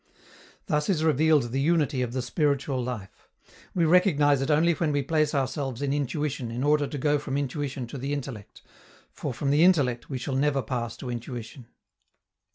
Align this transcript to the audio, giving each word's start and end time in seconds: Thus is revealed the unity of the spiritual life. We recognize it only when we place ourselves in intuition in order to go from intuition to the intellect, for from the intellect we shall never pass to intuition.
Thus 0.65 0.89
is 0.89 1.03
revealed 1.03 1.51
the 1.51 1.61
unity 1.61 2.01
of 2.01 2.11
the 2.11 2.23
spiritual 2.23 2.83
life. 2.83 3.29
We 3.75 3.85
recognize 3.85 4.41
it 4.41 4.49
only 4.49 4.73
when 4.73 4.91
we 4.91 5.03
place 5.03 5.35
ourselves 5.35 5.79
in 5.79 5.93
intuition 5.93 6.49
in 6.49 6.63
order 6.63 6.87
to 6.87 6.97
go 6.97 7.19
from 7.19 7.37
intuition 7.37 7.85
to 7.85 7.99
the 7.99 8.11
intellect, 8.11 8.63
for 9.11 9.31
from 9.31 9.51
the 9.51 9.63
intellect 9.63 10.09
we 10.09 10.17
shall 10.17 10.35
never 10.35 10.63
pass 10.63 10.97
to 10.97 11.11
intuition. 11.11 11.67